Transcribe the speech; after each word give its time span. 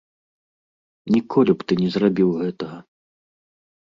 Ніколі 1.15 1.51
б 1.59 1.69
ты 1.69 1.73
не 1.85 1.89
зрабіў 1.97 2.29
гэтага. 2.41 2.77